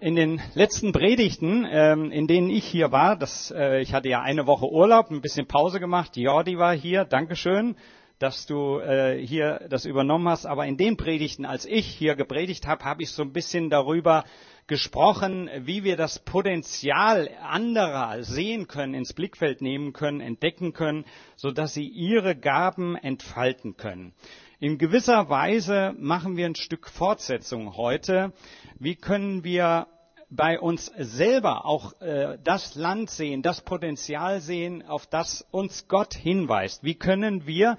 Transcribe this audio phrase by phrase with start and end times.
[0.00, 4.22] In den letzten Predigten, ähm, in denen ich hier war, das, äh, ich hatte ja
[4.22, 7.76] eine Woche Urlaub, ein bisschen Pause gemacht, Jordi war hier, Dankeschön,
[8.18, 10.46] dass du äh, hier das übernommen hast.
[10.46, 14.24] Aber in den Predigten, als ich hier gepredigt habe, habe ich so ein bisschen darüber
[14.68, 21.04] gesprochen, wie wir das Potenzial anderer sehen können, ins Blickfeld nehmen können, entdecken können,
[21.36, 24.14] so dass sie ihre Gaben entfalten können.
[24.62, 28.34] In gewisser Weise machen wir ein Stück Fortsetzung heute.
[28.78, 29.86] Wie können wir
[30.28, 36.12] bei uns selber auch äh, das Land sehen, das Potenzial sehen, auf das uns Gott
[36.12, 36.84] hinweist?
[36.84, 37.78] Wie können wir,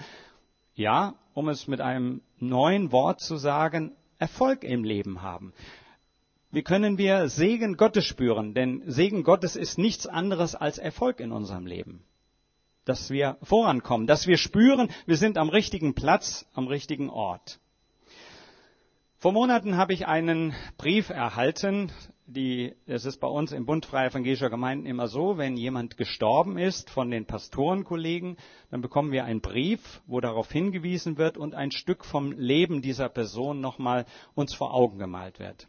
[0.74, 5.54] ja, um es mit einem neuen Wort zu sagen, Erfolg im Leben haben?
[6.50, 8.56] Wie können wir Segen Gottes spüren?
[8.56, 12.04] Denn Segen Gottes ist nichts anderes als Erfolg in unserem Leben.
[12.86, 17.60] Dass wir vorankommen, dass wir spüren, wir sind am richtigen Platz, am richtigen Ort.
[19.22, 21.92] Vor Monaten habe ich einen Brief erhalten.
[22.26, 26.58] Die, es ist bei uns im Bund Freier Evangelischer Gemeinden immer so, wenn jemand gestorben
[26.58, 28.38] ist von den Pastorenkollegen,
[28.72, 33.10] dann bekommen wir einen Brief, wo darauf hingewiesen wird und ein Stück vom Leben dieser
[33.10, 35.68] Person nochmal uns vor Augen gemalt wird.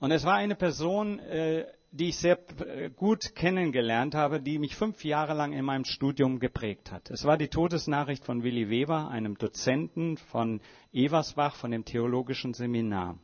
[0.00, 4.76] Und es war eine Person, äh, die ich sehr äh, gut kennengelernt habe, die mich
[4.76, 7.10] fünf Jahre lang in meinem Studium geprägt hat.
[7.10, 10.60] Es war die Todesnachricht von Willi Weber, einem Dozenten von
[10.92, 13.18] Eversbach, von dem Theologischen Seminar.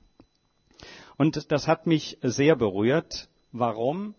[1.17, 3.29] Und das hat mich sehr berührt.
[3.53, 4.15] Warum?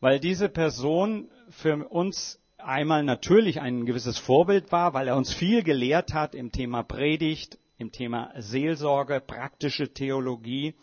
[0.00, 5.62] Weil diese Person für uns einmal natürlich ein gewisses Vorbild war, weil er uns viel
[5.62, 10.74] gelehrt hat im Thema Predigt, im Thema Seelsorge, praktische Theologie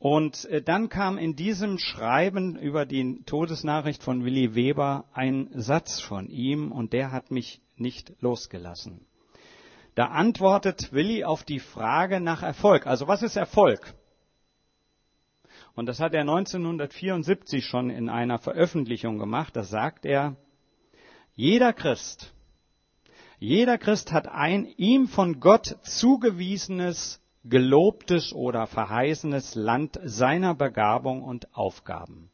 [0.00, 6.00] und äh, dann kam in diesem Schreiben über die Todesnachricht von Willi Weber ein Satz
[6.00, 9.04] von ihm und der hat mich nicht losgelassen.
[9.94, 12.86] Da antwortet Willi auf die Frage nach Erfolg.
[12.86, 13.92] Also was ist Erfolg?
[15.74, 19.54] Und das hat er 1974 schon in einer Veröffentlichung gemacht.
[19.54, 20.34] Da sagt er,
[21.34, 22.32] jeder Christ,
[23.38, 31.54] jeder Christ hat ein ihm von Gott zugewiesenes gelobtes oder verheißenes Land seiner Begabung und
[31.54, 32.30] Aufgaben.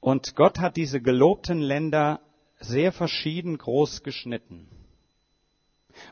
[0.00, 2.20] Und Gott hat diese gelobten Länder
[2.60, 4.68] sehr verschieden groß geschnitten.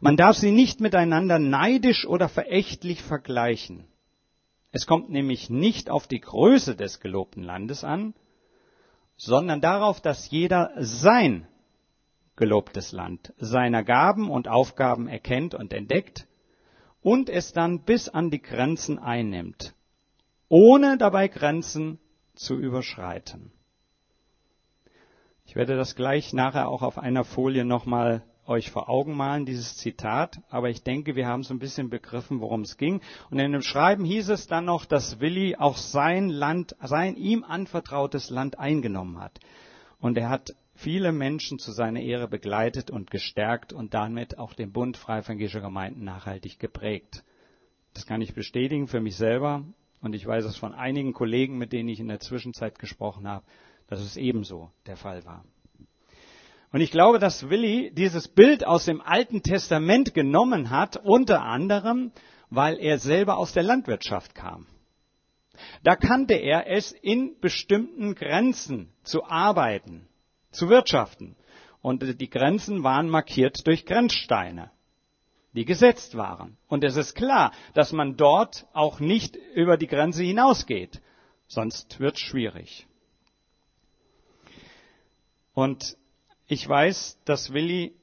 [0.00, 3.86] Man darf sie nicht miteinander neidisch oder verächtlich vergleichen.
[4.72, 8.14] Es kommt nämlich nicht auf die Größe des gelobten Landes an,
[9.16, 11.46] sondern darauf, dass jeder sein
[12.36, 16.26] gelobtes Land, seiner Gaben und Aufgaben erkennt und entdeckt
[17.02, 19.74] und es dann bis an die Grenzen einnimmt,
[20.48, 21.98] ohne dabei Grenzen
[22.34, 23.52] zu überschreiten.
[25.46, 29.76] Ich werde das gleich nachher auch auf einer Folie nochmal euch vor Augen malen, dieses
[29.76, 33.00] Zitat, aber ich denke, wir haben so ein bisschen begriffen, worum es ging.
[33.30, 37.44] Und in dem Schreiben hieß es dann noch, dass Willi auch sein Land, sein ihm
[37.44, 39.41] anvertrautes Land eingenommen hat.
[40.00, 44.72] Und er hat viele Menschen zu seiner Ehre begleitet und gestärkt und damit auch den
[44.72, 47.25] Bund Freievangelischer Gemeinden nachhaltig geprägt.
[47.94, 49.64] Das kann ich bestätigen für mich selber
[50.03, 53.44] und ich weiß es von einigen Kollegen, mit denen ich in der Zwischenzeit gesprochen habe,
[53.88, 55.44] dass es ebenso der Fall war.
[56.72, 62.12] Und ich glaube, dass Willi dieses Bild aus dem Alten Testament genommen hat, unter anderem,
[62.50, 64.66] weil er selber aus der Landwirtschaft kam.
[65.82, 70.06] Da kannte er es, in bestimmten Grenzen zu arbeiten
[70.50, 71.36] zu wirtschaften.
[71.82, 74.70] Und die Grenzen waren markiert durch Grenzsteine,
[75.52, 76.56] die gesetzt waren.
[76.68, 81.00] Und es ist klar, dass man dort auch nicht über die Grenze hinausgeht,
[81.46, 82.86] sonst wird es schwierig.
[85.54, 85.96] Und
[86.48, 87.94] ich weiß, dass Willi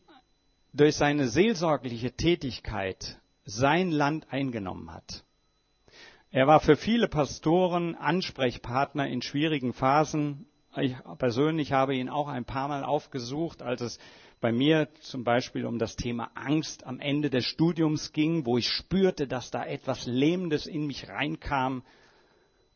[0.74, 5.24] durch seine seelsorgliche Tätigkeit sein Land eingenommen hat.
[6.32, 10.48] Er war für viele Pastoren Ansprechpartner in schwierigen Phasen
[10.78, 14.00] ich persönlich habe ihn auch ein paar Mal aufgesucht, als es
[14.42, 18.68] bei mir zum Beispiel um das Thema Angst am Ende des Studiums ging, wo ich
[18.68, 21.84] spürte, dass da etwas Lähmendes in mich reinkam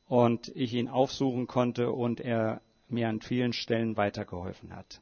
[0.08, 5.02] und ich ihn aufsuchen konnte und er mir an vielen Stellen weitergeholfen hat.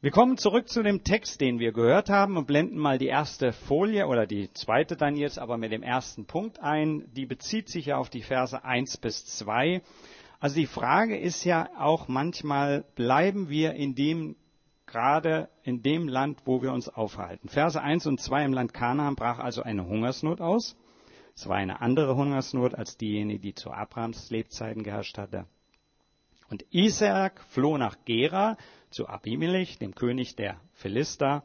[0.00, 3.52] Wir kommen zurück zu dem Text, den wir gehört haben und blenden mal die erste
[3.52, 7.10] Folie oder die zweite dann jetzt aber mit dem ersten Punkt ein.
[7.14, 9.82] Die bezieht sich ja auf die Verse 1 bis 2.
[10.38, 14.36] Also die Frage ist ja auch manchmal, bleiben wir in dem,
[14.86, 17.48] gerade in dem Land, wo wir uns aufhalten.
[17.48, 20.76] Verse 1 und 2 im Land Kanaan brach also eine Hungersnot aus.
[21.34, 25.46] Es war eine andere Hungersnot als diejenige, die zu Abrahams Lebzeiten geherrscht hatte.
[26.48, 28.56] Und Isaak floh nach Gera
[28.90, 31.44] zu Abimelech, dem König der Philister.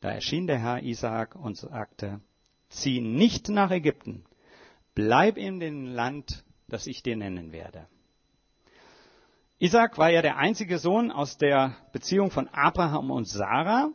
[0.00, 2.20] Da erschien der Herr Isaak und sagte,
[2.68, 4.24] zieh nicht nach Ägypten,
[4.94, 7.86] bleib in dem Land, das ich dir nennen werde.
[9.58, 13.90] Isaac war ja der einzige Sohn aus der Beziehung von Abraham und Sarah.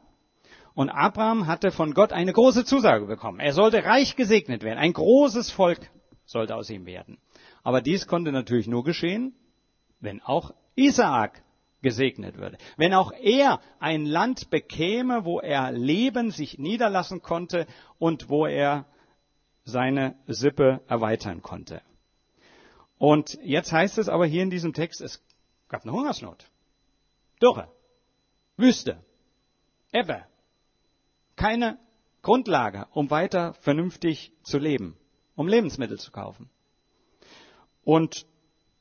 [0.74, 3.40] Und Abraham hatte von Gott eine große Zusage bekommen.
[3.40, 4.80] Er sollte reich gesegnet werden.
[4.80, 5.92] Ein großes Volk
[6.26, 7.20] sollte aus ihm werden.
[7.62, 9.36] Aber dies konnte natürlich nur geschehen,
[10.00, 11.44] wenn auch Isaak
[11.82, 12.58] gesegnet würde.
[12.78, 17.68] Wenn auch er ein Land bekäme, wo er leben, sich niederlassen konnte
[18.00, 18.86] und wo er
[19.64, 21.82] seine Sippe erweitern konnte.
[23.02, 25.26] Und jetzt heißt es aber hier in diesem Text, es
[25.70, 26.52] gab eine Hungersnot.
[27.42, 27.68] Dürre.
[28.58, 29.04] Wüste.
[29.92, 30.24] Ebbe.
[31.36, 31.80] Keine
[32.22, 35.00] Grundlage, um weiter vernünftig zu leben,
[35.36, 36.52] um Lebensmittel zu kaufen.
[37.84, 38.28] Und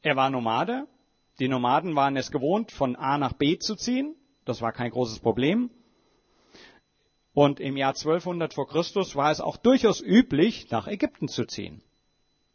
[0.03, 0.87] er war Nomade,
[1.39, 4.15] die Nomaden waren es gewohnt, von A nach B zu ziehen.
[4.45, 5.71] Das war kein großes Problem.
[7.33, 11.83] Und im Jahr 1200 vor Christus war es auch durchaus üblich, nach Ägypten zu ziehen.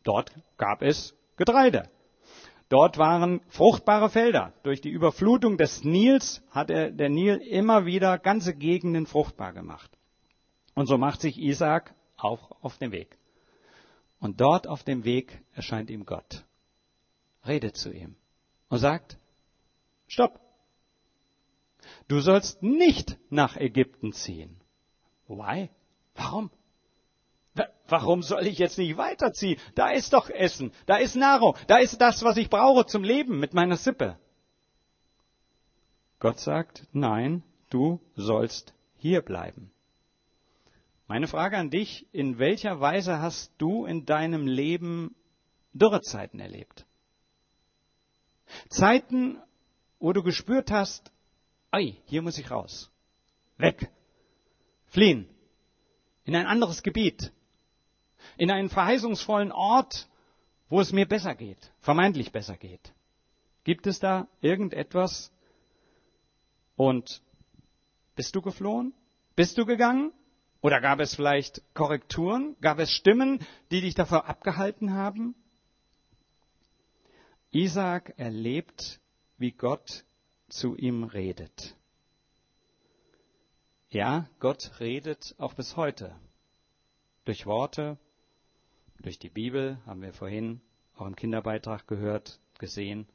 [0.04, 1.90] Dort gab es Getreide.
[2.70, 4.54] Dort waren fruchtbare Felder.
[4.64, 9.92] Durch die Überflutung des Nils hat er, der Nil immer wieder ganze Gegenden fruchtbar gemacht.
[10.74, 13.18] Und so macht sich Isaac auch auf den Weg.
[14.20, 16.44] Und dort auf dem Weg erscheint ihm Gott.
[17.46, 18.16] Redet zu ihm
[18.70, 19.18] und sagt,
[20.08, 20.40] stopp.
[22.08, 24.60] Du sollst nicht nach Ägypten ziehen.
[25.28, 25.70] Why?
[26.16, 26.50] Warum?
[27.88, 29.60] Warum soll ich jetzt nicht weiterziehen?
[29.76, 33.40] Da ist doch Essen, da ist Nahrung, da ist das, was ich brauche zum Leben
[33.40, 34.18] mit meiner Sippe.
[36.20, 39.72] Gott sagt, nein, du sollst hier bleiben.
[41.08, 45.16] Meine Frage an dich, in welcher Weise hast du in deinem Leben
[45.74, 46.86] Dürrezeiten erlebt?
[48.70, 49.38] Zeiten,
[50.00, 51.12] wo du gespürt hast,
[51.70, 52.90] ei, hier muss ich raus.
[53.58, 53.92] Weg.
[54.88, 55.30] Fliehen.
[56.24, 57.32] In ein anderes Gebiet.
[58.38, 60.08] In einen verheißungsvollen Ort,
[60.70, 62.94] wo es mir besser geht, vermeintlich besser geht.
[63.64, 65.32] Gibt es da irgendetwas?
[66.76, 67.22] Und
[68.16, 68.94] bist du geflohen?
[69.36, 70.12] Bist du gegangen?
[70.62, 72.56] Oder gab es vielleicht Korrekturen?
[72.62, 73.40] Gab es Stimmen,
[73.72, 75.36] die dich davor abgehalten haben?
[77.52, 79.00] Isaac erlebt,
[79.38, 80.04] wie Gott
[80.50, 81.76] zu ihm redet.
[83.90, 86.16] Ja, Gott redet auch bis heute.
[87.26, 87.98] Durch Worte,
[89.02, 90.62] durch die Bibel, haben wir vorhin
[90.96, 93.08] auch im Kinderbeitrag gehört, gesehen.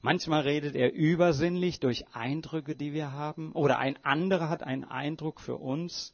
[0.00, 5.40] Manchmal redet er übersinnlich durch Eindrücke, die wir haben, oder ein anderer hat einen Eindruck
[5.40, 6.12] für uns.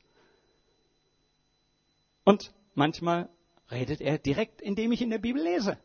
[2.25, 3.29] Und manchmal
[3.71, 5.79] redet er direkt, indem ich in der Bibel lese.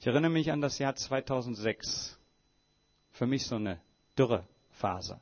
[0.00, 2.18] Ich erinnere mich an das Jahr 2006.
[3.10, 3.80] Für mich so eine
[4.16, 5.20] Dürrephase.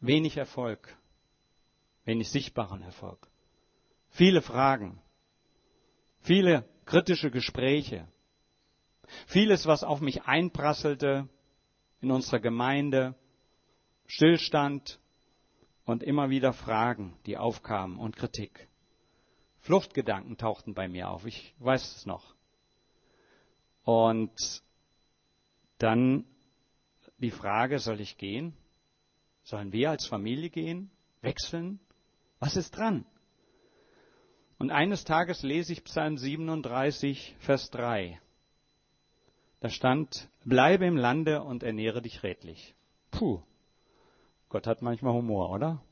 [0.00, 0.96] Wenig Erfolg,
[2.04, 3.28] wenig sichtbaren Erfolg.
[4.08, 5.00] Viele Fragen,
[6.20, 8.08] viele kritische Gespräche,
[9.26, 11.28] vieles, was auf mich einprasselte
[12.00, 13.14] in unserer Gemeinde,
[14.06, 14.98] Stillstand
[15.84, 18.68] und immer wieder Fragen, die aufkamen und Kritik.
[19.60, 22.34] Fluchtgedanken tauchten bei mir auf, ich weiß es noch.
[23.84, 24.62] Und
[25.78, 26.24] dann
[27.18, 28.56] die Frage, soll ich gehen?
[29.42, 30.90] Sollen wir als Familie gehen?
[31.20, 31.80] Wechseln?
[32.40, 33.04] Was ist dran?
[34.58, 38.20] Und eines Tages lese ich Psalm 37, Vers 3.
[39.60, 42.74] Da stand, bleibe im Lande und ernähre dich redlich.
[43.10, 43.42] Puh,
[44.48, 45.82] Gott hat manchmal Humor, oder?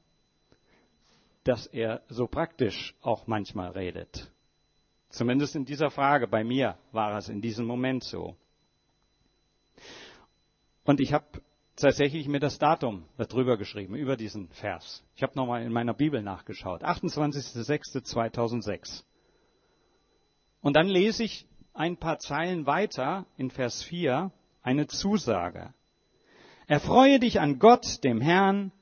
[1.45, 4.31] Dass er so praktisch auch manchmal redet.
[5.11, 8.37] Zumindest in dieser Frage, bei mir war es in diesem Moment so.
[10.85, 11.43] Und ich habe
[11.83, 15.05] tatsächlich mir das Datum darüber geschrieben, über diesen Vers.
[15.15, 16.85] Ich habe nochmal in meiner Bibel nachgeschaut.
[16.85, 19.05] 28.06.2006.
[20.61, 24.33] Und dann lese ich ein paar Zeilen weiter in Vers 4
[24.63, 25.73] eine Zusage.
[26.67, 28.73] Erfreue dich an Gott, dem Herrn,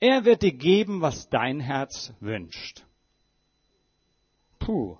[0.00, 2.84] er wird dir geben, was dein Herz wünscht.
[4.58, 4.96] Puh,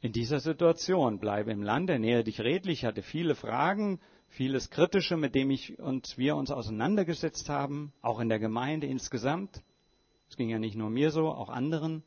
[0.00, 1.18] in dieser Situation.
[1.18, 6.16] Bleibe im Lande, nähere dich redlich, hatte viele Fragen, vieles Kritische, mit dem ich und
[6.16, 9.62] wir uns auseinandergesetzt haben, auch in der Gemeinde insgesamt.
[10.28, 12.02] Es ging ja nicht nur mir so, auch anderen.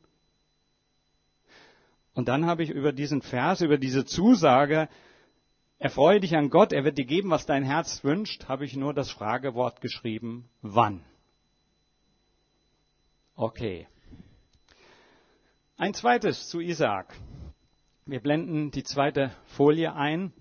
[2.14, 4.88] Und dann habe ich über diesen Vers, über diese Zusage,
[5.78, 8.94] erfreue dich an Gott, er wird dir geben, was dein Herz wünscht, habe ich nur
[8.94, 11.04] das Fragewort geschrieben, wann?
[13.36, 13.86] Okay.
[15.76, 17.14] Ein zweites zu Isaak.
[18.06, 20.32] Wir blenden die zweite Folie ein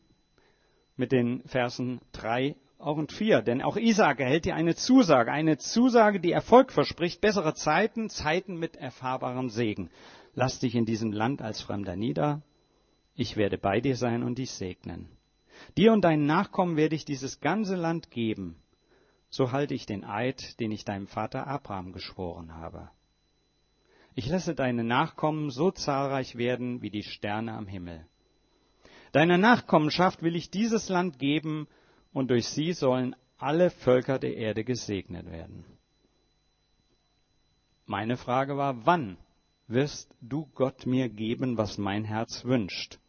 [0.96, 3.42] mit den Versen 3 auch und 4.
[3.42, 8.58] Denn auch Isaac erhält dir eine Zusage, eine Zusage, die Erfolg verspricht, bessere Zeiten, Zeiten
[8.58, 9.90] mit erfahrbarem Segen.
[10.36, 12.42] Lass dich in diesem Land als Fremder nieder.
[13.16, 15.08] Ich werde bei dir sein und dich segnen.
[15.78, 18.56] Dir und deinen Nachkommen werde ich dieses ganze Land geben.
[19.30, 22.90] So halte ich den Eid, den ich deinem Vater Abraham geschworen habe.
[24.16, 28.06] Ich lasse deine Nachkommen so zahlreich werden wie die Sterne am Himmel.
[29.14, 31.68] Deiner Nachkommenschaft will ich dieses Land geben,
[32.12, 35.66] und durch sie sollen alle Völker der Erde gesegnet werden.
[37.86, 39.18] Meine Frage war, wann
[39.68, 43.00] wirst du Gott mir geben, was mein Herz wünscht?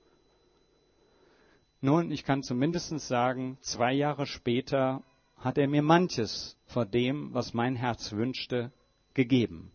[1.81, 5.03] Nun, ich kann zumindest sagen, zwei Jahre später
[5.37, 8.73] hat er mir manches vor dem, was mein Herz wünschte,
[9.15, 9.71] gegeben.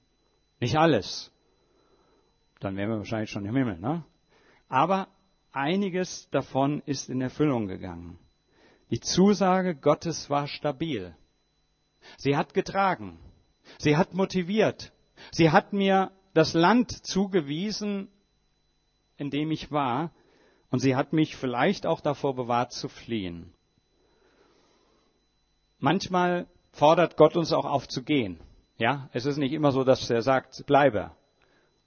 [0.60, 1.32] Nicht alles.
[2.60, 4.04] Dann wären wir wahrscheinlich schon im Himmel, ne?
[4.68, 5.08] Aber
[5.52, 8.20] einiges davon ist in Erfüllung gegangen.
[8.92, 11.16] Die Zusage Gottes war stabil.
[12.18, 13.20] Sie hat getragen.
[13.78, 14.92] Sie hat motiviert.
[15.32, 18.10] Sie hat mir das Land zugewiesen,
[19.18, 20.12] in dem ich war,
[20.72, 23.54] und sie hat mich vielleicht auch davor bewahrt zu fliehen.
[25.80, 28.40] Manchmal fordert Gott uns auch auf zu gehen.
[28.78, 31.12] Ja, es ist nicht immer so, dass er sagt, bleibe.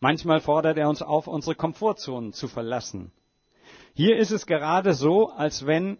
[0.01, 3.13] Manchmal fordert er uns auf, unsere Komfortzonen zu verlassen.
[3.95, 5.99] Hier ist es gerade so, als wenn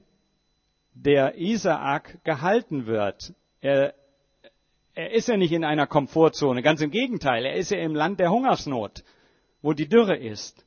[0.95, 3.35] der Isaak gehalten wird.
[3.61, 3.95] Er,
[4.95, 8.21] er ist ja nicht in einer Komfortzone, ganz im Gegenteil, er ist ja im Land
[8.21, 9.05] der Hungersnot,
[9.61, 10.65] wo die Dürre ist.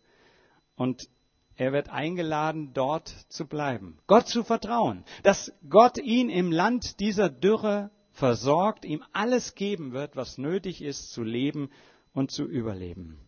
[0.76, 1.10] Und
[1.56, 7.30] er wird eingeladen, dort zu bleiben, Gott zu vertrauen, dass Gott ihn im Land dieser
[7.30, 11.70] Dürre versorgt, ihm alles geben wird, was nötig ist, zu leben
[12.14, 13.20] und zu überleben.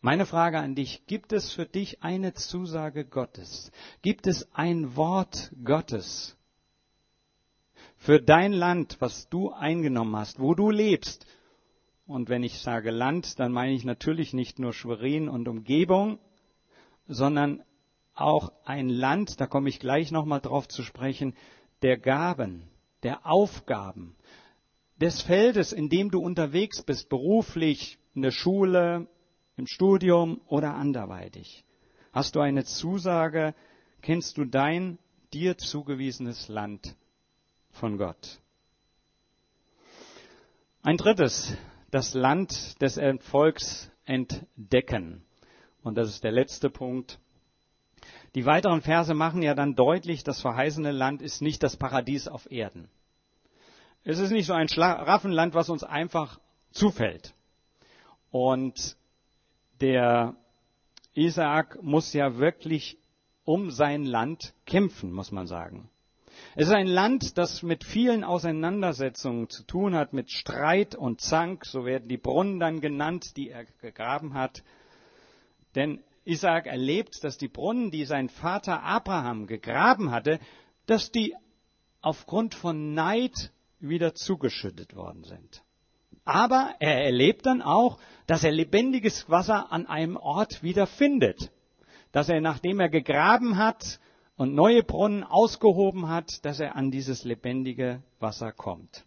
[0.00, 3.72] Meine Frage an dich, gibt es für dich eine Zusage Gottes?
[4.00, 6.36] Gibt es ein Wort Gottes
[7.96, 11.26] für dein Land, was du eingenommen hast, wo du lebst?
[12.06, 16.20] Und wenn ich sage Land, dann meine ich natürlich nicht nur Schwerin und Umgebung,
[17.08, 17.64] sondern
[18.14, 21.34] auch ein Land, da komme ich gleich nochmal drauf zu sprechen,
[21.82, 22.70] der Gaben,
[23.02, 24.14] der Aufgaben,
[25.00, 29.08] des Feldes, in dem du unterwegs bist, beruflich, in der Schule,
[29.58, 31.64] im Studium oder anderweitig.
[32.12, 33.54] Hast du eine Zusage,
[34.02, 34.98] kennst du dein
[35.32, 36.96] dir zugewiesenes Land
[37.72, 38.40] von Gott.
[40.82, 41.56] Ein drittes,
[41.90, 45.22] das Land des Erfolgs entdecken.
[45.82, 47.18] Und das ist der letzte Punkt.
[48.34, 52.50] Die weiteren Verse machen ja dann deutlich, das verheißene Land ist nicht das Paradies auf
[52.50, 52.88] Erden.
[54.04, 56.38] Es ist nicht so ein Schlaraffenland, was uns einfach
[56.70, 57.34] zufällt.
[58.30, 58.96] Und
[59.80, 60.36] der
[61.14, 62.98] Isaak muss ja wirklich
[63.44, 65.90] um sein Land kämpfen, muss man sagen.
[66.54, 71.64] Es ist ein Land, das mit vielen Auseinandersetzungen zu tun hat, mit Streit und Zank,
[71.64, 74.62] so werden die Brunnen dann genannt, die er gegraben hat.
[75.74, 80.40] Denn Isaak erlebt, dass die Brunnen, die sein Vater Abraham gegraben hatte,
[80.86, 81.34] dass die
[82.00, 85.62] aufgrund von Neid wieder zugeschüttet worden sind.
[86.28, 91.50] Aber er erlebt dann auch, dass er lebendiges Wasser an einem Ort wieder findet.
[92.12, 93.98] Dass er, nachdem er gegraben hat
[94.36, 99.06] und neue Brunnen ausgehoben hat, dass er an dieses lebendige Wasser kommt.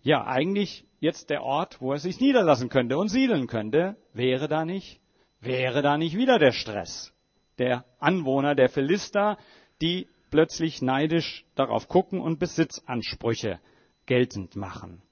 [0.00, 4.64] Ja, eigentlich jetzt der Ort, wo er sich niederlassen könnte und siedeln könnte, wäre da
[4.64, 5.00] nicht
[5.42, 7.12] wäre da nicht wieder der Stress
[7.58, 9.36] der Anwohner der Philister,
[9.82, 13.58] die plötzlich neidisch darauf gucken und Besitzansprüche
[14.06, 15.02] geltend machen.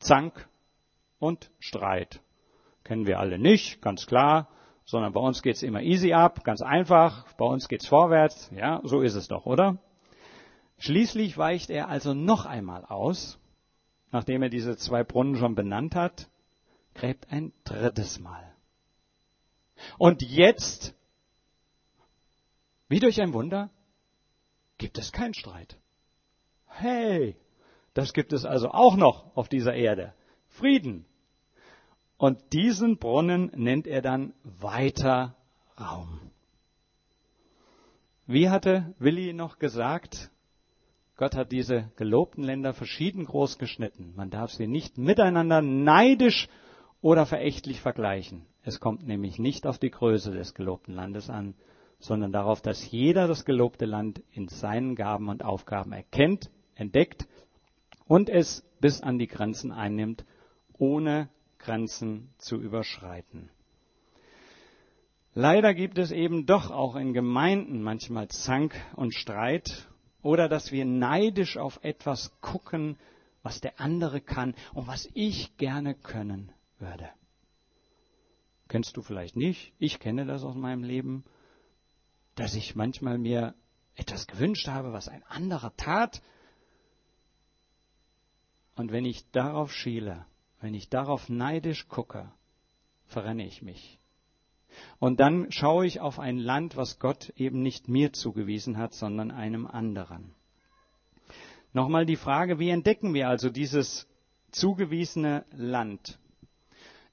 [0.00, 0.48] Zank
[1.18, 2.20] und Streit.
[2.84, 4.48] Kennen wir alle nicht, ganz klar,
[4.84, 9.02] sondern bei uns geht's immer easy ab, ganz einfach, bei uns geht's vorwärts, ja, so
[9.02, 9.78] ist es doch, oder?
[10.78, 13.38] Schließlich weicht er also noch einmal aus,
[14.10, 16.28] nachdem er diese zwei Brunnen schon benannt hat,
[16.94, 18.52] gräbt ein drittes Mal.
[19.98, 20.94] Und jetzt,
[22.88, 23.70] wie durch ein Wunder,
[24.78, 25.78] gibt es keinen Streit.
[26.66, 27.36] Hey,
[27.94, 30.14] das gibt es also auch noch auf dieser Erde.
[30.48, 31.06] Frieden.
[32.16, 35.36] Und diesen Brunnen nennt er dann weiter
[35.80, 36.20] Raum.
[38.26, 40.30] Wie hatte Willi noch gesagt?
[41.16, 44.12] Gott hat diese gelobten Länder verschieden groß geschnitten.
[44.16, 46.48] Man darf sie nicht miteinander neidisch
[47.00, 48.46] oder verächtlich vergleichen.
[48.62, 51.54] Es kommt nämlich nicht auf die Größe des gelobten Landes an,
[51.98, 57.26] sondern darauf, dass jeder das gelobte Land in seinen Gaben und Aufgaben erkennt, entdeckt
[58.10, 60.24] und es bis an die Grenzen einnimmt,
[60.78, 61.28] ohne
[61.60, 63.50] Grenzen zu überschreiten.
[65.32, 69.88] Leider gibt es eben doch auch in Gemeinden manchmal Zank und Streit
[70.22, 72.98] oder dass wir neidisch auf etwas gucken,
[73.44, 76.50] was der andere kann und was ich gerne können
[76.80, 77.10] würde.
[78.66, 79.72] Kennst du vielleicht nicht?
[79.78, 81.22] Ich kenne das aus meinem Leben,
[82.34, 83.54] dass ich manchmal mir
[83.94, 86.20] etwas gewünscht habe, was ein anderer tat.
[88.80, 90.24] Und wenn ich darauf schiele,
[90.62, 92.32] wenn ich darauf neidisch gucke,
[93.08, 93.98] verrenne ich mich.
[94.98, 99.32] Und dann schaue ich auf ein Land, was Gott eben nicht mir zugewiesen hat, sondern
[99.32, 100.34] einem anderen.
[101.74, 104.08] Nochmal die Frage, wie entdecken wir also dieses
[104.50, 106.18] zugewiesene Land?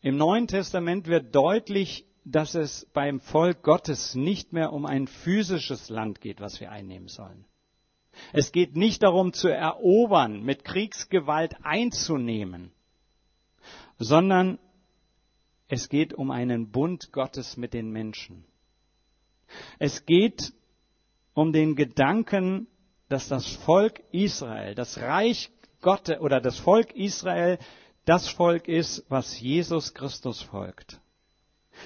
[0.02, 5.90] Im Neuen Testament wird deutlich, dass es beim Volk Gottes nicht mehr um ein physisches
[5.90, 7.44] Land geht, was wir einnehmen sollen.
[8.34, 12.72] Es geht nicht darum zu erobern, mit Kriegsgewalt einzunehmen,
[14.00, 14.60] sondern
[15.68, 18.46] es geht um einen Bund Gottes mit den Menschen.
[19.80, 20.54] Es geht
[21.34, 22.68] um den Gedanken,
[23.10, 27.60] dass das Volk Israel, das Reich Gottes oder das Volk Israel
[28.06, 31.02] das Volk ist, was Jesus Christus folgt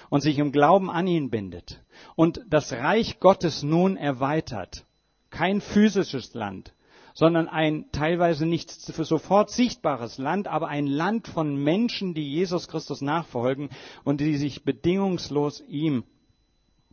[0.09, 1.83] und sich im Glauben an ihn bindet
[2.15, 4.85] und das Reich Gottes nun erweitert.
[5.31, 6.73] Kein physisches Land,
[7.13, 13.01] sondern ein teilweise nicht sofort sichtbares Land, aber ein Land von Menschen, die Jesus Christus
[13.01, 13.69] nachfolgen
[14.03, 16.03] und die sich bedingungslos ihm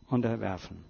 [0.07, 0.83] unterwerfen.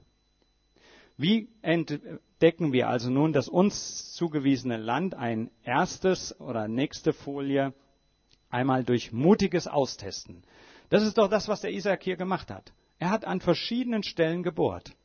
[1.18, 5.16] Wie entdecken wir also nun das uns zugewiesene Land?
[5.16, 7.74] Ein erstes oder nächste Folie
[8.50, 10.44] einmal durch mutiges Austesten.
[10.90, 12.72] Das ist doch das, was der Isaac hier gemacht hat.
[13.00, 14.96] Er hat an verschiedenen Stellen gebohrt.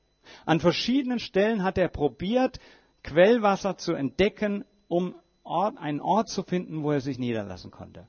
[0.46, 2.58] An verschiedenen Stellen hat er probiert,
[3.02, 8.08] Quellwasser zu entdecken, um Ort, einen Ort zu finden, wo er sich niederlassen konnte.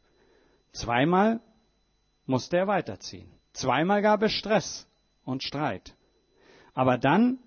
[0.71, 1.41] Zweimal
[2.25, 3.29] musste er weiterziehen.
[3.53, 4.87] Zweimal gab es Stress
[5.23, 5.95] und Streit.
[6.73, 7.39] Aber dann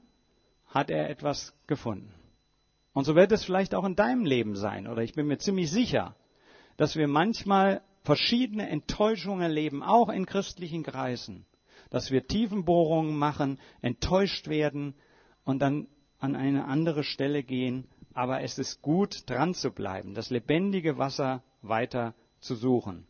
[0.68, 2.12] hat er etwas gefunden.
[2.92, 5.70] Und so wird es vielleicht auch in deinem Leben sein, oder ich bin mir ziemlich
[5.70, 6.16] sicher,
[6.76, 11.46] dass wir manchmal verschiedene Enttäuschungen erleben, auch in christlichen Kreisen,
[11.90, 14.94] dass wir Tiefenbohrungen machen, enttäuscht werden
[15.44, 20.30] und dann an eine andere Stelle gehen, aber es ist gut, dran zu bleiben, das
[20.30, 23.06] lebendige Wasser weiter zu suchen.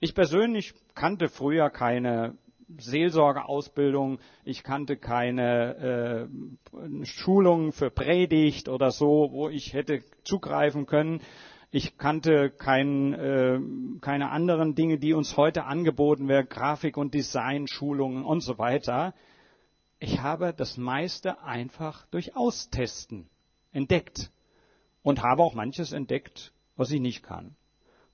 [0.00, 2.36] Ich persönlich kannte früher keine
[2.76, 11.22] Seelsorgeausbildung, ich kannte keine äh, Schulung für Predigt oder so, wo ich hätte zugreifen können.
[11.70, 13.60] Ich kannte kein, äh,
[14.00, 19.14] keine anderen Dinge, die uns heute angeboten werden, Grafik- und Design-Schulungen und so weiter.
[19.98, 23.28] Ich habe das meiste einfach durch Austesten
[23.72, 24.30] entdeckt
[25.02, 27.54] und habe auch manches entdeckt, was ich nicht kann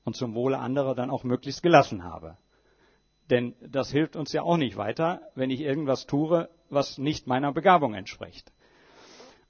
[0.04, 2.36] und zum Wohle anderer dann auch möglichst gelassen habe.
[3.30, 7.52] Denn das hilft uns ja auch nicht weiter, wenn ich irgendwas tue, was nicht meiner
[7.52, 8.52] Begabung entspricht.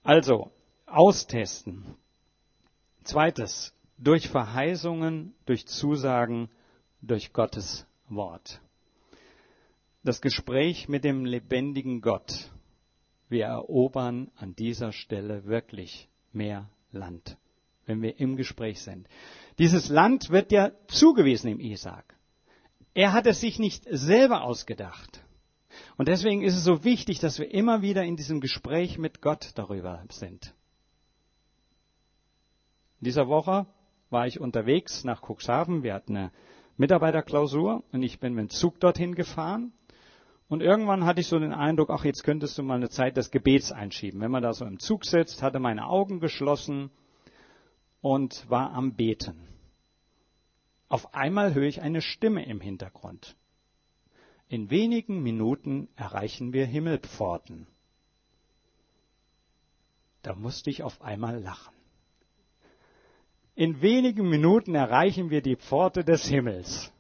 [0.03, 0.53] Also,
[0.87, 1.97] austesten.
[3.03, 6.50] Zweites, durch Verheißungen, durch Zusagen,
[7.00, 8.61] durch Gottes Wort
[10.04, 12.50] das Gespräch mit dem lebendigen Gott.
[13.28, 17.38] Wir erobern an dieser Stelle wirklich mehr Land,
[17.87, 19.09] wenn wir im Gespräch sind.
[19.59, 22.16] Dieses Land wird ja zugewiesen im Isaak.
[22.92, 25.24] Er hat es sich nicht selber ausgedacht.
[25.96, 29.52] Und deswegen ist es so wichtig, dass wir immer wieder in diesem Gespräch mit Gott
[29.57, 30.54] darüber sind.
[33.00, 33.66] In dieser Woche
[34.11, 35.83] war ich unterwegs nach Cuxhaven.
[35.83, 36.33] Wir hatten eine
[36.77, 39.73] Mitarbeiterklausur und ich bin mit dem Zug dorthin gefahren.
[40.49, 43.31] Und irgendwann hatte ich so den Eindruck, ach, jetzt könntest du mal eine Zeit des
[43.31, 44.21] Gebets einschieben.
[44.21, 46.90] Wenn man da so im Zug sitzt, hatte meine Augen geschlossen
[48.01, 49.49] und war am Beten.
[50.88, 53.37] Auf einmal höre ich eine Stimme im Hintergrund.
[54.49, 57.67] In wenigen Minuten erreichen wir Himmelpforten.
[60.23, 61.75] Da musste ich auf einmal lachen.
[63.55, 66.93] In wenigen Minuten erreichen wir die Pforte des Himmels.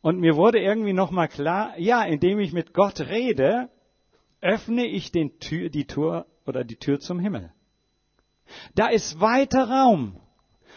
[0.00, 3.68] Und mir wurde irgendwie nochmal klar, ja, indem ich mit Gott rede,
[4.40, 7.52] öffne ich den Tür, die Tür oder die Tür zum Himmel.
[8.74, 10.20] Da ist weiter Raum.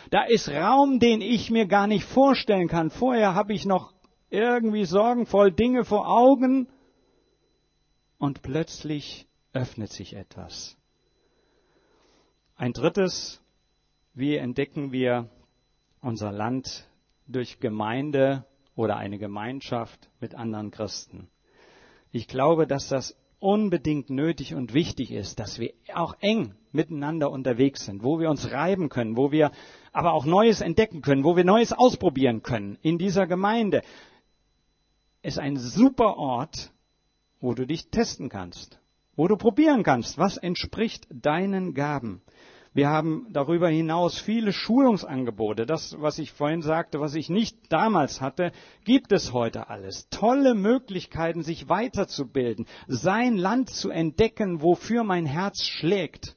[0.09, 2.89] Da ist Raum, den ich mir gar nicht vorstellen kann.
[2.89, 3.93] Vorher habe ich noch
[4.29, 6.67] irgendwie sorgenvoll Dinge vor Augen
[8.17, 10.77] und plötzlich öffnet sich etwas.
[12.55, 13.42] Ein drittes,
[14.13, 15.29] wie entdecken wir
[16.01, 16.87] unser Land
[17.27, 18.45] durch Gemeinde
[18.75, 21.29] oder eine Gemeinschaft mit anderen Christen.
[22.11, 27.85] Ich glaube, dass das unbedingt nötig und wichtig ist, dass wir auch eng miteinander unterwegs
[27.85, 29.51] sind, wo wir uns reiben können, wo wir
[29.91, 33.81] aber auch Neues entdecken können, wo wir Neues ausprobieren können in dieser Gemeinde.
[35.21, 36.71] Ist ein super Ort,
[37.41, 38.79] wo du dich testen kannst,
[39.15, 42.21] wo du probieren kannst, was entspricht deinen Gaben,
[42.73, 45.67] Wir haben darüber hinaus viele Schulungsangebote.
[45.67, 48.51] Das, was ich vorhin sagte, was ich nicht damals hatte,
[48.83, 50.09] gibt es heute alles.
[50.09, 56.35] Tolle Möglichkeiten, sich weiterzubilden, sein Land zu entdecken, wofür mein Herz schlägt.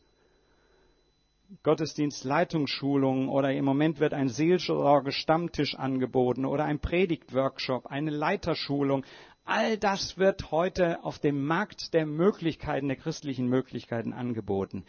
[1.62, 9.06] Gottesdienst Leitungsschulungen oder im Moment wird ein Seelsorge Stammtisch angeboten oder ein Predigtworkshop, eine Leiterschulung.
[9.44, 14.84] All das wird heute auf dem Markt der Möglichkeiten, der christlichen Möglichkeiten angeboten.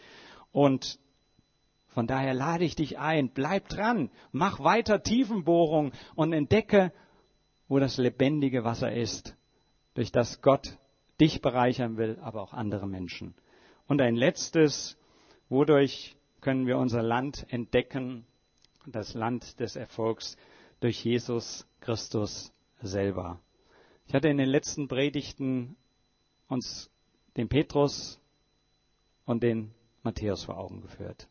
[0.52, 1.00] Und
[1.98, 6.94] von daher lade ich dich ein, bleib dran, mach weiter Tiefenbohrung und entdecke,
[7.68, 9.36] wo das lebendige Wasser ist,
[9.96, 10.78] durch das Gott
[11.20, 13.34] dich bereichern will, aber auch andere Menschen.
[13.88, 14.96] Und ein letztes,
[15.50, 18.28] wodurch können wir unser Land entdecken,
[18.86, 20.38] das Land des Erfolgs
[20.80, 23.40] durch Jesus Christus selber.
[24.06, 25.76] Ich hatte in den letzten Predigten
[26.48, 26.92] uns
[27.38, 28.22] den Petrus
[29.26, 31.28] und den Matthäus vor Augen geführt.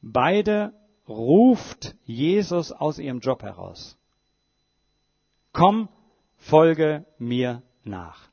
[0.00, 0.72] Beide
[1.08, 3.98] ruft Jesus aus ihrem Job heraus.
[5.52, 5.88] Komm,
[6.36, 8.28] folge mir nach.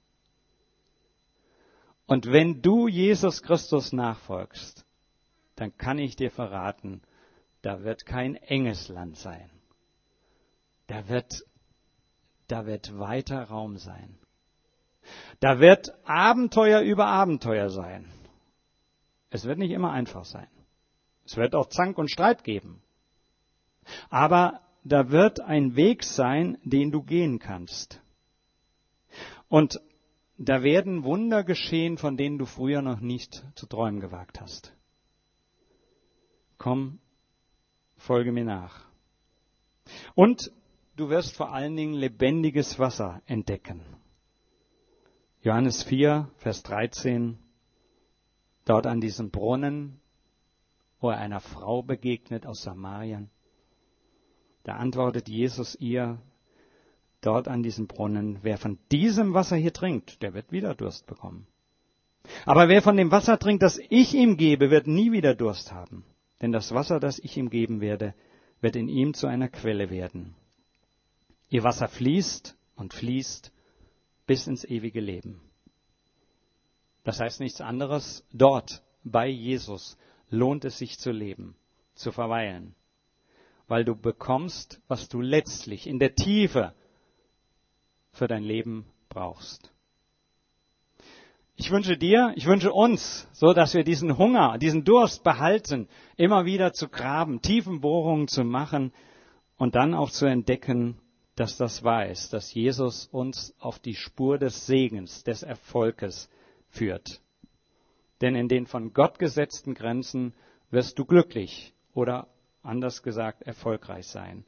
[2.06, 4.86] Und wenn du Jesus Christus nachfolgst,
[5.56, 7.02] dann kann ich dir verraten,
[7.62, 9.50] da wird kein enges Land sein.
[10.88, 11.44] Da wird,
[12.48, 14.20] da wird weiter Raum sein.
[15.40, 18.12] Da wird Abenteuer über Abenteuer sein.
[19.32, 20.48] Es wird nicht immer einfach sein.
[21.26, 22.82] Es wird auch Zank und Streit geben.
[24.10, 28.02] Aber da wird ein Weg sein, den du gehen kannst.
[29.50, 29.82] Und
[30.38, 34.76] da werden Wunder geschehen, von denen du früher noch nicht zu träumen gewagt hast.
[36.58, 37.00] Komm,
[37.98, 38.86] folge mir nach.
[40.14, 40.52] Und
[40.96, 43.82] du wirst vor allen Dingen lebendiges Wasser entdecken.
[45.42, 47.38] Johannes 4, Vers 13.
[48.66, 50.02] Dort an diesem Brunnen
[51.00, 53.30] wo er einer Frau begegnet aus Samarien.
[54.64, 56.20] Da antwortet Jesus ihr
[57.22, 61.48] dort an diesem Brunnen, wer von diesem Wasser hier trinkt, der wird wieder Durst bekommen.
[62.46, 66.04] Aber wer von dem Wasser trinkt, das ich ihm gebe, wird nie wieder Durst haben.
[66.42, 68.14] Denn das Wasser, das ich ihm geben werde,
[68.62, 70.36] wird in ihm zu einer Quelle werden.
[71.50, 73.52] Ihr Wasser fließt und fließt
[74.26, 75.42] bis ins ewige Leben.
[77.04, 79.98] Das heißt nichts anderes, dort bei Jesus
[80.36, 81.56] lohnt es sich zu leben,
[81.94, 82.76] zu verweilen,
[83.68, 86.74] weil du bekommst, was du letztlich in der Tiefe
[88.12, 89.72] für dein Leben brauchst.
[91.58, 96.46] Ich wünsche dir, ich wünsche uns, so dass wir diesen Hunger, diesen Durst behalten, immer
[96.46, 98.92] wieder zu graben, Tiefenbohrungen zu machen
[99.58, 101.00] und dann auch zu entdecken,
[101.36, 106.30] dass das ist, dass Jesus uns auf die Spur des Segens, des Erfolges
[106.70, 107.22] führt.
[108.22, 110.34] Denn in den von Gott gesetzten Grenzen
[110.72, 112.28] wirst du glücklich oder
[112.64, 114.46] anders gesagt erfolgreich sein.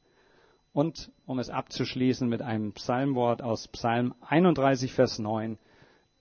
[0.73, 5.58] Und um es abzuschließen mit einem Psalmwort aus Psalm 31, Vers 9,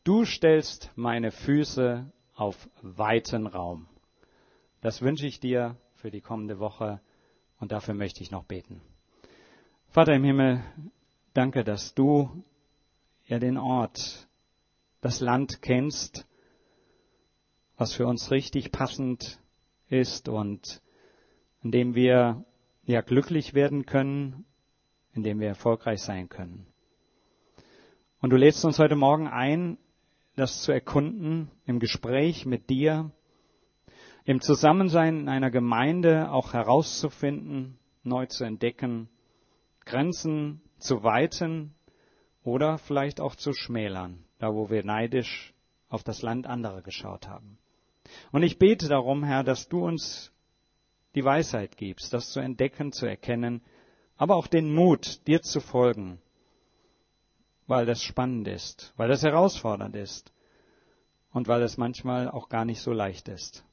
[0.04, 3.88] du stellst meine Füße auf weiten Raum.
[4.80, 7.00] Das wünsche ich dir für die kommende Woche
[7.58, 8.80] und dafür möchte ich noch beten.
[9.88, 10.62] Vater im Himmel,
[11.32, 12.44] danke, dass du
[13.26, 14.28] ja den Ort,
[15.00, 16.26] das Land kennst,
[17.76, 19.40] was für uns richtig passend
[19.88, 20.80] ist und
[21.62, 22.44] in dem wir
[22.84, 24.44] ja glücklich werden können,
[25.12, 26.66] in dem wir erfolgreich sein können.
[28.20, 29.78] Und du lädst uns heute Morgen ein,
[30.36, 33.10] das zu erkunden, im Gespräch mit dir,
[34.24, 39.08] im Zusammensein in einer Gemeinde auch herauszufinden, neu zu entdecken,
[39.84, 41.74] Grenzen zu weiten
[42.42, 45.54] oder vielleicht auch zu schmälern, da wo wir neidisch
[45.88, 47.58] auf das Land anderer geschaut haben.
[48.32, 50.32] Und ich bete darum, Herr, dass du uns
[51.14, 53.62] die Weisheit gibst, das zu entdecken, zu erkennen,
[54.16, 56.20] aber auch den Mut, dir zu folgen,
[57.66, 60.32] weil das spannend ist, weil das herausfordernd ist
[61.32, 63.64] und weil es manchmal auch gar nicht so leicht ist.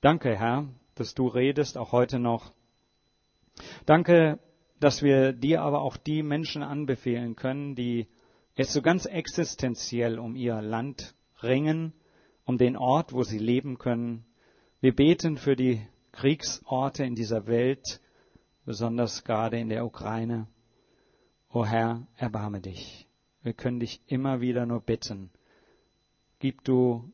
[0.00, 2.52] Danke, Herr, dass du redest, auch heute noch.
[3.86, 4.38] Danke,
[4.78, 8.08] dass wir dir aber auch die Menschen anbefehlen können, die
[8.54, 11.92] jetzt so ganz existenziell um ihr Land ringen,
[12.46, 14.24] um den Ort, wo sie leben können.
[14.80, 18.00] Wir beten für die Kriegsorte in dieser Welt,
[18.64, 20.46] besonders gerade in der Ukraine.
[21.52, 23.06] O Herr, erbarme dich.
[23.42, 25.30] Wir können dich immer wieder nur bitten.
[26.38, 27.12] Gib du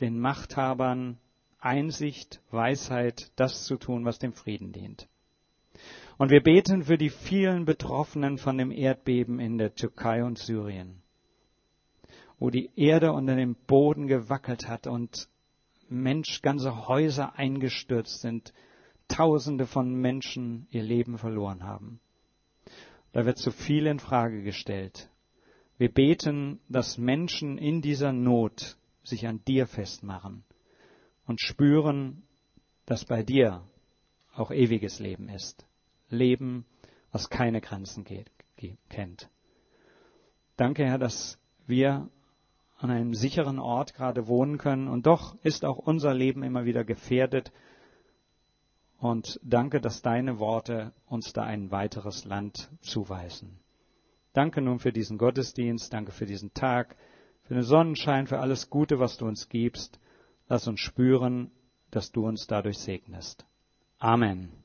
[0.00, 1.18] den Machthabern
[1.58, 5.08] Einsicht, Weisheit, das zu tun, was dem Frieden dient.
[6.18, 11.03] Und wir beten für die vielen Betroffenen von dem Erdbeben in der Türkei und Syrien
[12.38, 15.28] wo die Erde unter dem Boden gewackelt hat und
[15.88, 18.52] Mensch, ganze Häuser eingestürzt sind,
[19.06, 22.00] Tausende von Menschen ihr Leben verloren haben.
[23.12, 25.10] Da wird zu viel in Frage gestellt.
[25.76, 30.42] Wir beten, dass Menschen in dieser Not sich an dir festmachen
[31.26, 32.22] und spüren,
[32.86, 33.62] dass bei dir
[34.34, 35.66] auch ewiges Leben ist.
[36.08, 36.64] Leben,
[37.12, 38.30] was keine Grenzen geht,
[38.88, 39.28] kennt.
[40.56, 42.08] Danke, Herr, dass wir
[42.78, 46.84] an einem sicheren Ort gerade wohnen können und doch ist auch unser Leben immer wieder
[46.84, 47.52] gefährdet.
[48.98, 53.60] Und danke, dass deine Worte uns da ein weiteres Land zuweisen.
[54.32, 56.96] Danke nun für diesen Gottesdienst, danke für diesen Tag,
[57.42, 60.00] für den Sonnenschein, für alles Gute, was du uns gibst.
[60.48, 61.50] Lass uns spüren,
[61.90, 63.46] dass du uns dadurch segnest.
[63.98, 64.63] Amen.